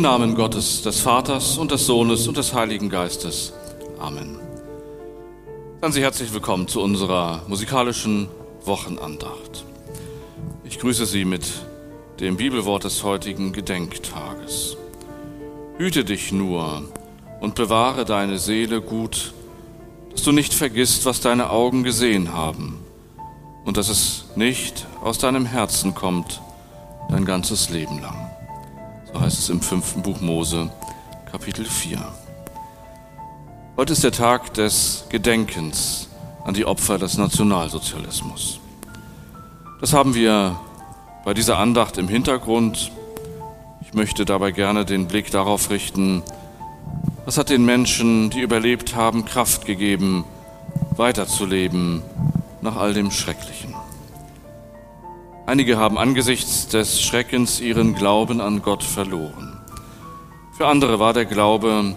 [0.00, 3.52] Im Namen Gottes, des Vaters und des Sohnes und des Heiligen Geistes.
[3.98, 4.38] Amen.
[5.82, 8.26] Seien Sie herzlich willkommen zu unserer musikalischen
[8.64, 9.66] Wochenandacht.
[10.64, 11.44] Ich grüße Sie mit
[12.18, 14.78] dem Bibelwort des heutigen Gedenktages.
[15.76, 16.82] Hüte dich nur
[17.42, 19.34] und bewahre deine Seele gut,
[20.12, 22.78] dass du nicht vergisst, was deine Augen gesehen haben
[23.66, 26.40] und dass es nicht aus deinem Herzen kommt
[27.10, 28.29] dein ganzes Leben lang.
[29.12, 30.70] So heißt es im fünften Buch Mose,
[31.30, 31.98] Kapitel 4.
[33.76, 36.08] Heute ist der Tag des Gedenkens
[36.44, 38.60] an die Opfer des Nationalsozialismus.
[39.80, 40.60] Das haben wir
[41.24, 42.92] bei dieser Andacht im Hintergrund.
[43.82, 46.22] Ich möchte dabei gerne den Blick darauf richten,
[47.24, 50.24] was hat den Menschen, die überlebt haben, Kraft gegeben,
[50.96, 52.02] weiterzuleben
[52.60, 53.74] nach all dem Schrecklichen.
[55.50, 59.58] Einige haben angesichts des Schreckens ihren Glauben an Gott verloren.
[60.56, 61.96] Für andere war der Glaube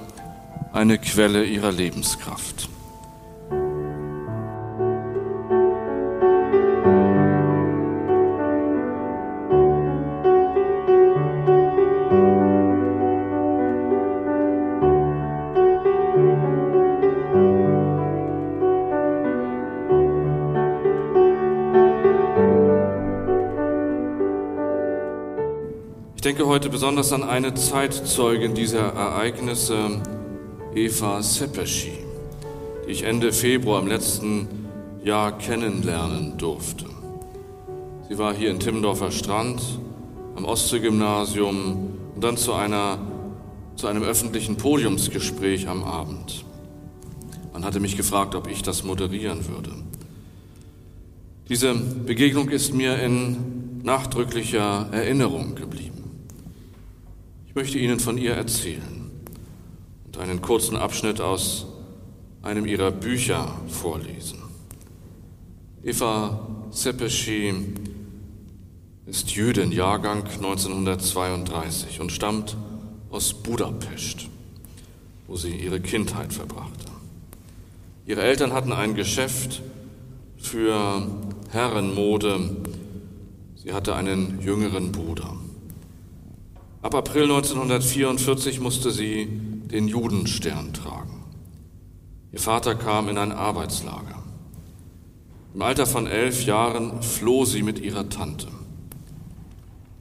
[0.73, 2.67] eine Quelle ihrer Lebenskraft.
[26.23, 30.01] Denke heute besonders an eine Zeitzeugin dieser Ereignisse,
[30.73, 31.91] Eva Sepeschi,
[32.87, 34.47] die ich Ende Februar im letzten
[35.03, 36.85] Jahr kennenlernen durfte.
[38.07, 39.61] Sie war hier in Timmendorfer Strand
[40.37, 42.99] am Ostseegymnasium und dann zu, einer,
[43.75, 46.45] zu einem öffentlichen Podiumsgespräch am Abend.
[47.51, 49.71] Man hatte mich gefragt, ob ich das moderieren würde.
[51.49, 55.92] Diese Begegnung ist mir in nachdrücklicher Erinnerung geblieben.
[57.53, 59.11] Ich möchte Ihnen von ihr erzählen
[60.07, 61.67] und einen kurzen Abschnitt aus
[62.41, 64.39] einem ihrer Bücher vorlesen.
[65.83, 67.53] Eva Sepeschi
[69.05, 72.57] ist Jüdin, Jahrgang 1932 und stammt
[73.11, 74.29] aus Budapest,
[75.27, 76.87] wo sie ihre Kindheit verbrachte.
[78.07, 79.61] Ihre Eltern hatten ein Geschäft
[80.37, 81.07] für
[81.51, 82.57] Herrenmode.
[83.57, 85.42] Sie hatte einen jüngeren Bruder.
[86.83, 91.23] Ab April 1944 musste sie den Judenstern tragen.
[92.33, 94.21] Ihr Vater kam in ein Arbeitslager.
[95.53, 98.47] Im Alter von elf Jahren floh sie mit ihrer Tante.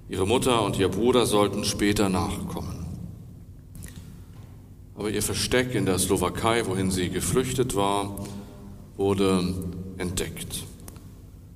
[0.08, 2.84] Ihre Mutter und ihr Bruder sollten später nachkommen.
[4.96, 8.26] Aber ihr Versteck in der Slowakei, wohin sie geflüchtet war,
[8.96, 9.54] wurde
[9.98, 10.64] entdeckt.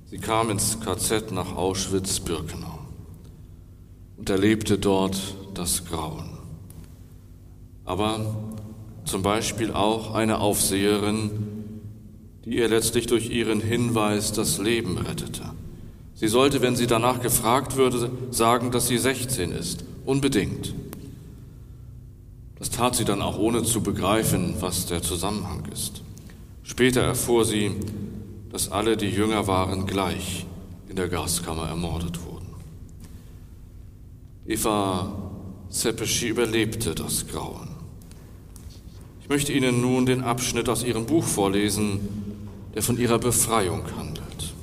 [0.05, 2.76] Sie kam ins KZ nach Auschwitz-Birkenau
[4.17, 5.17] und erlebte dort
[5.53, 6.29] das Grauen.
[7.85, 8.35] Aber
[9.05, 11.31] zum Beispiel auch eine Aufseherin,
[12.45, 15.43] die ihr letztlich durch ihren Hinweis das Leben rettete.
[16.15, 20.73] Sie sollte, wenn sie danach gefragt würde, sagen, dass sie 16 ist, unbedingt.
[22.57, 26.01] Das tat sie dann auch ohne zu begreifen, was der Zusammenhang ist.
[26.63, 27.71] Später erfuhr sie,
[28.51, 30.45] dass alle, die jünger waren, gleich
[30.89, 32.36] in der Gaskammer ermordet wurden.
[34.47, 35.11] Eva
[35.67, 37.67] Sepeschi überlebte das Grauen.
[39.21, 41.99] Ich möchte Ihnen nun den Abschnitt aus ihrem Buch vorlesen,
[42.73, 44.53] der von ihrer Befreiung handelt.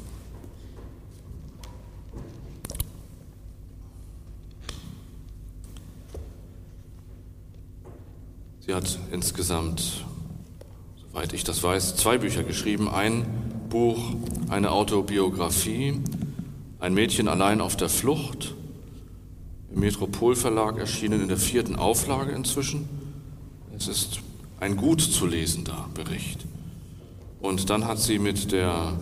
[8.60, 10.06] Sie hat insgesamt,
[11.06, 12.88] soweit ich das weiß, zwei Bücher geschrieben.
[12.88, 13.26] Ein
[13.68, 14.14] Buch,
[14.48, 16.00] eine Autobiografie,
[16.80, 18.54] ein Mädchen allein auf der Flucht
[19.74, 22.88] im Metropolverlag erschienen in der vierten Auflage inzwischen.
[23.76, 24.20] Es ist
[24.60, 26.46] ein gut zu lesender Bericht.
[27.40, 28.96] Und dann hat sie mit der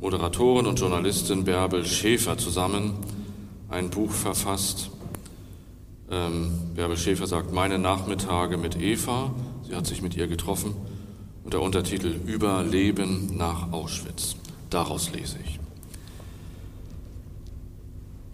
[0.00, 2.94] Moderatorin und Journalistin Bärbel Schäfer zusammen
[3.68, 4.90] ein Buch verfasst.
[6.10, 9.32] Ähm, Bärbel Schäfer sagt Meine Nachmittage mit Eva.
[9.66, 10.74] Sie hat sich mit ihr getroffen.
[11.44, 14.34] Und der Untertitel Überleben nach Auschwitz.
[14.70, 15.60] Daraus lese ich.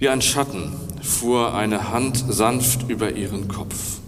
[0.02, 4.00] Wie ein Schatten fuhr eine Hand sanft über ihren Kopf.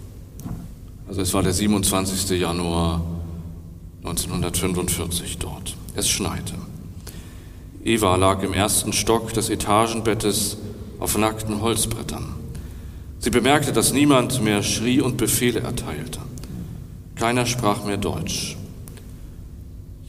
[1.07, 2.37] Also es war der 27.
[2.37, 3.01] Januar
[4.03, 5.77] 1945 dort.
[5.95, 6.55] Es schneite.
[7.85, 10.57] Eva lag im ersten Stock des Etagenbettes
[10.99, 12.35] auf nackten Holzbrettern.
[13.19, 16.19] Sie bemerkte, dass niemand mehr schrie und Befehle erteilte.
[17.15, 18.57] Keiner sprach mehr Deutsch.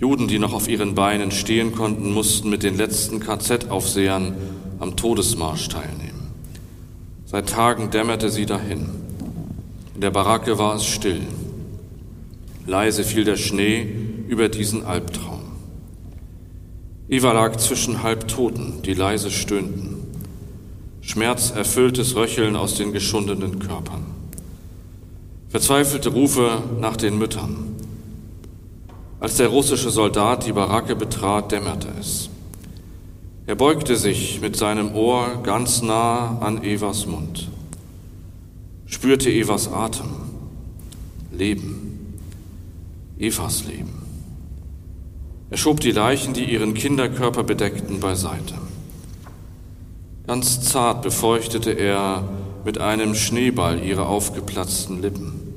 [0.00, 4.34] Juden, die noch auf ihren Beinen stehen konnten, mussten mit den letzten KZ-Aufsehern
[4.78, 6.30] am Todesmarsch teilnehmen.
[7.24, 8.88] Seit Tagen dämmerte sie dahin.
[9.94, 11.22] In der Baracke war es still.
[12.66, 13.86] Leise fiel der Schnee
[14.28, 15.40] über diesen Albtraum.
[17.08, 19.96] Eva lag zwischen Halbtoten, die leise stöhnten.
[21.00, 24.04] Schmerzerfülltes Röcheln aus den geschundenen Körpern.
[25.48, 27.76] Verzweifelte Rufe nach den Müttern.
[29.20, 32.28] Als der russische Soldat die Baracke betrat, dämmerte es.
[33.46, 37.48] Er beugte sich mit seinem Ohr ganz nah an Evas Mund
[38.86, 40.08] spürte Evas Atem,
[41.32, 42.14] Leben,
[43.18, 44.02] Evas Leben.
[45.50, 48.54] Er schob die Leichen, die ihren Kinderkörper bedeckten, beiseite.
[50.26, 52.28] Ganz zart befeuchtete er
[52.64, 55.54] mit einem Schneeball ihre aufgeplatzten Lippen.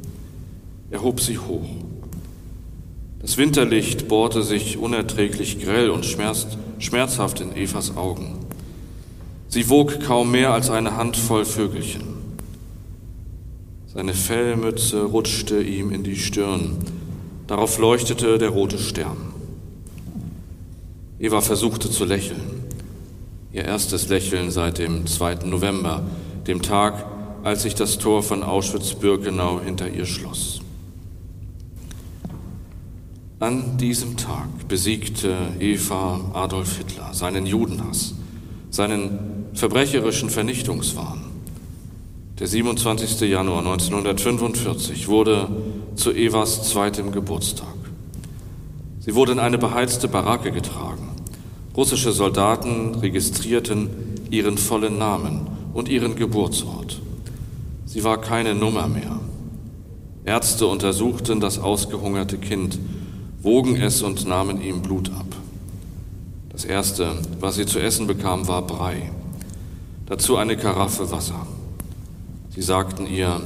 [0.92, 1.70] Er hob sie hoch.
[3.20, 6.06] Das Winterlicht bohrte sich unerträglich grell und
[6.80, 8.38] schmerzhaft in Evas Augen.
[9.48, 12.04] Sie wog kaum mehr als eine Handvoll Vögelchen.
[13.94, 16.78] Seine Fellmütze rutschte ihm in die Stirn.
[17.48, 19.18] Darauf leuchtete der rote Stern.
[21.20, 22.64] Eva versuchte zu lächeln.
[23.52, 25.46] Ihr erstes Lächeln seit dem 2.
[25.46, 26.04] November,
[26.48, 27.06] dem Tag,
[27.44, 30.59] als sich das Tor von Auschwitz-Birkenau hinter ihr schloss.
[33.42, 38.14] An diesem Tag besiegte Eva Adolf Hitler, seinen Judenhass,
[38.70, 41.22] seinen verbrecherischen Vernichtungswahn.
[42.38, 43.22] Der 27.
[43.30, 45.48] Januar 1945 wurde
[45.96, 47.74] zu Evas zweitem Geburtstag.
[49.00, 51.08] Sie wurde in eine beheizte Baracke getragen.
[51.78, 53.90] Russische Soldaten registrierten
[54.30, 57.00] ihren vollen Namen und ihren Geburtsort.
[57.86, 59.22] Sie war keine Nummer mehr.
[60.26, 62.78] Ärzte untersuchten das ausgehungerte Kind,
[63.42, 65.36] wogen es und nahmen ihm Blut ab.
[66.50, 69.12] Das Erste, was sie zu essen bekam, war Brei.
[70.08, 71.48] Dazu eine Karaffe Wasser.
[72.54, 73.42] Sie sagten ihr,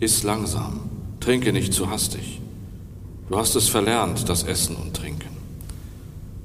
[0.00, 0.80] iss langsam,
[1.20, 2.40] trinke nicht zu hastig.
[3.28, 5.36] Du hast es verlernt, das Essen und Trinken.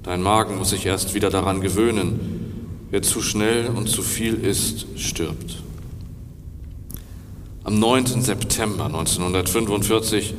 [0.04, 2.20] Dein Magen muss sich erst wieder daran gewöhnen.
[2.90, 5.62] Wer zu schnell und zu viel isst, stirbt.
[7.64, 8.22] Am 9.
[8.22, 10.34] September 1945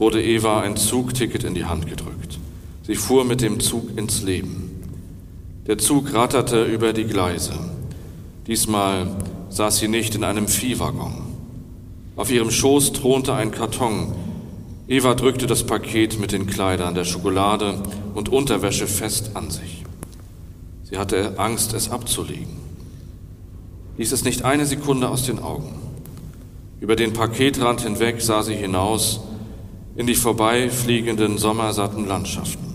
[0.00, 2.38] wurde Eva ein Zugticket in die Hand gedrückt.
[2.86, 4.82] Sie fuhr mit dem Zug ins Leben.
[5.66, 7.52] Der Zug ratterte über die Gleise.
[8.46, 9.14] Diesmal
[9.50, 11.12] saß sie nicht in einem Viehwaggon.
[12.16, 14.14] Auf ihrem Schoß thronte ein Karton.
[14.88, 17.82] Eva drückte das Paket mit den Kleidern, der Schokolade
[18.14, 19.84] und Unterwäsche fest an sich.
[20.84, 22.56] Sie hatte Angst, es abzulegen.
[23.98, 25.74] Ließ es nicht eine Sekunde aus den Augen.
[26.80, 29.20] Über den Paketrand hinweg sah sie hinaus
[29.96, 32.70] in die vorbeifliegenden sommersatten Landschaften.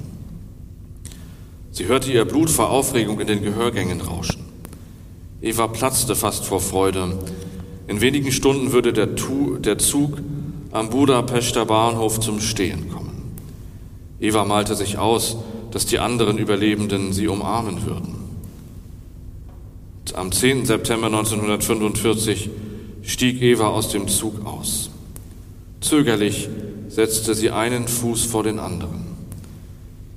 [1.72, 4.46] Sie hörte ihr Blut vor Aufregung in den Gehörgängen rauschen.
[5.42, 7.20] Eva platzte fast vor Freude.
[7.88, 10.20] In wenigen Stunden würde der, tu der Zug
[10.72, 13.34] am Budapester Bahnhof zum Stehen kommen.
[14.20, 15.38] Eva malte sich aus,
[15.72, 18.16] dass die anderen Überlebenden sie umarmen würden.
[20.14, 20.66] Am 10.
[20.66, 22.50] September 1945
[23.02, 24.90] stieg Eva aus dem Zug aus.
[25.82, 26.48] Zögerlich
[26.96, 29.04] setzte sie einen Fuß vor den anderen,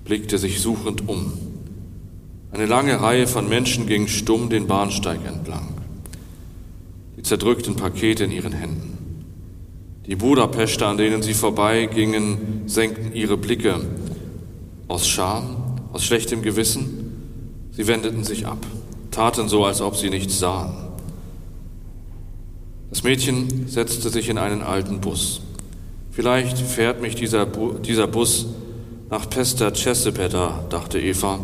[0.05, 1.33] blickte sich suchend um.
[2.53, 5.67] Eine lange Reihe von Menschen ging stumm den Bahnsteig entlang,
[7.17, 8.97] die zerdrückten Pakete in ihren Händen.
[10.07, 13.81] Die Budapester, an denen sie vorbeigingen, senkten ihre Blicke
[14.87, 15.57] aus Scham,
[15.93, 17.67] aus schlechtem Gewissen.
[17.73, 18.65] Sie wendeten sich ab,
[19.11, 20.77] taten so, als ob sie nichts sahen.
[22.89, 25.43] Das Mädchen setzte sich in einen alten Bus.
[26.19, 28.47] Vielleicht fährt mich dieser, Bu dieser Bus
[29.09, 31.39] nach Pester Cesepeta, dachte Eva,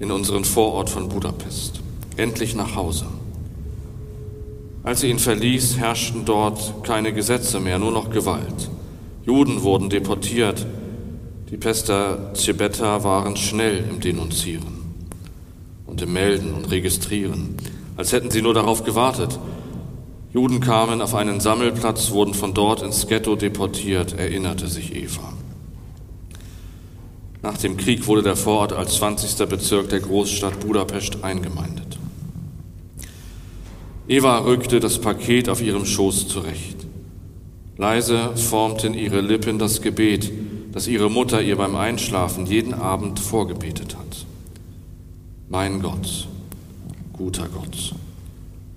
[0.00, 1.80] in unseren Vorort von Budapest.
[2.16, 3.06] Endlich nach Hause.
[4.82, 8.68] Als sie ihn verließ, herrschten dort keine Gesetze mehr, nur noch Gewalt.
[9.24, 10.66] Juden wurden deportiert.
[11.48, 14.96] Die Pester Cebetta waren schnell im Denunzieren
[15.86, 17.54] und im Melden und Registrieren,
[17.96, 19.38] als hätten sie nur darauf gewartet.
[20.32, 25.32] Juden kamen auf einen Sammelplatz, wurden von dort ins Ghetto deportiert, erinnerte sich Eva.
[27.42, 29.46] Nach dem Krieg wurde der Vorort als 20.
[29.48, 31.98] Bezirk der Großstadt Budapest eingemeindet.
[34.08, 36.76] Eva rückte das Paket auf ihrem Schoß zurecht.
[37.76, 40.30] Leise formten ihre Lippen das Gebet,
[40.72, 44.26] das ihre Mutter ihr beim Einschlafen jeden Abend vorgebetet hat.
[45.48, 46.28] Mein Gott,
[47.12, 47.94] guter Gott,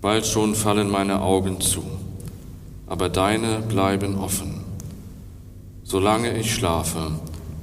[0.06, 1.82] bald schon fallen meine Augen zu,
[2.86, 4.62] aber deine bleiben offen.
[5.84, 7.14] Solange ich schlafe,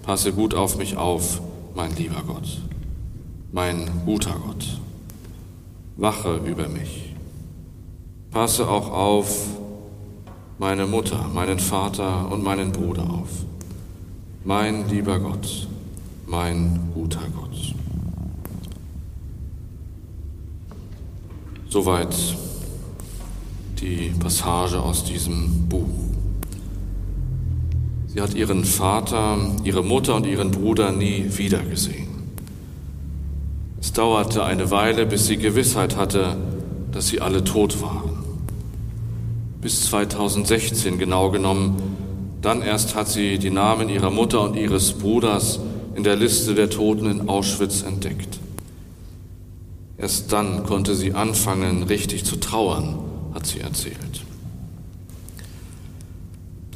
[0.03, 1.41] Passe gut auf mich auf,
[1.77, 2.61] mein lieber Gott,
[3.53, 4.81] mein guter Gott.
[5.97, 7.15] Wache über mich.
[8.33, 9.47] Passe auch auf
[10.59, 13.31] meine Mutter, meinen Vater und meinen Bruder auf.
[14.45, 15.69] Mein lieber Gott,
[16.27, 17.82] mein guter Gott.
[21.73, 22.15] Soweit
[23.81, 25.89] die Passage aus diesem Buch.
[28.09, 32.09] Sie hat ihren Vater, ihre Mutter und ihren Bruder nie wiedergesehen.
[33.81, 36.37] Es dauerte eine Weile, bis sie Gewissheit hatte,
[36.93, 38.23] dass sie alle tot waren.
[39.63, 41.77] Bis 2016 genau genommen,
[42.43, 45.59] dann erst hat sie die Namen ihrer Mutter und ihres Bruders
[45.95, 48.42] in der Liste der Toten in Auschwitz entdeckt.
[50.03, 52.99] Erst dann konnte sie anfangen, richtig zu trauern,
[53.35, 54.25] hat sie erzählt.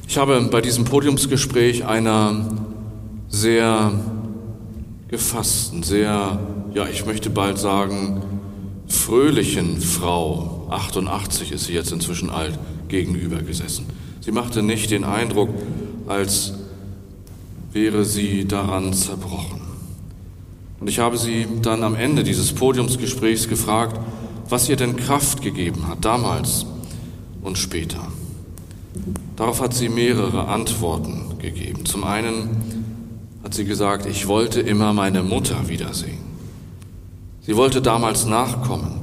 [0.06, 2.48] Ich habe bei diesem Podiumsgespräch einer
[3.28, 3.92] sehr
[5.08, 6.38] gefassten, sehr,
[6.72, 8.22] ja, ich möchte bald sagen,
[8.86, 12.56] fröhlichen Frau, 88 ist sie jetzt inzwischen alt,
[12.86, 13.86] gegenüber gesessen.
[14.20, 15.50] Sie machte nicht den Eindruck,
[16.06, 16.54] als
[17.72, 19.60] wäre sie daran zerbrochen.
[20.80, 23.98] Und ich habe sie dann am Ende dieses Podiumsgesprächs gefragt,
[24.48, 26.66] was ihr denn Kraft gegeben hat, damals
[27.42, 28.00] und später.
[29.36, 31.84] Darauf hat sie mehrere Antworten gegeben.
[31.84, 36.18] Zum einen hat sie gesagt, ich wollte immer meine Mutter wiedersehen.
[37.42, 39.00] Sie wollte damals nachkommen.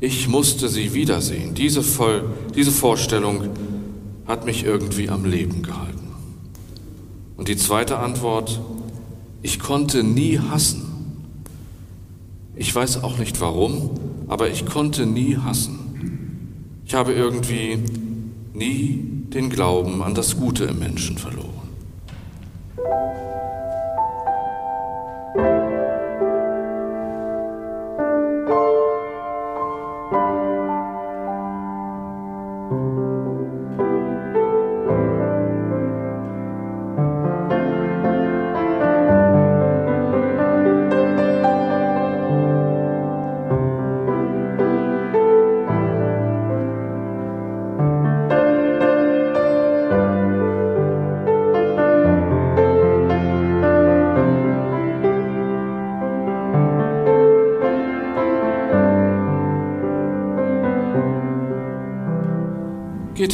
[0.00, 1.54] Ich musste sie wiedersehen.
[1.54, 3.50] Diese, Voll diese Vorstellung
[4.26, 6.14] hat mich irgendwie am Leben gehalten.
[7.36, 8.60] Und die zweite Antwort,
[9.42, 10.86] ich konnte nie hassen.
[12.56, 13.90] Ich weiß auch nicht warum,
[14.28, 16.82] aber ich konnte nie hassen.
[16.84, 17.78] Ich habe irgendwie
[18.52, 21.48] nie den Glauben an das Gute im Menschen verloren.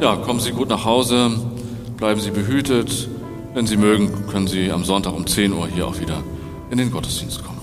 [0.00, 1.30] Ja, kommen Sie gut nach Hause,
[1.98, 3.06] bleiben Sie behütet.
[3.52, 6.22] Wenn Sie mögen, können Sie am Sonntag um 10 Uhr hier auch wieder
[6.70, 7.59] in den Gottesdienst kommen.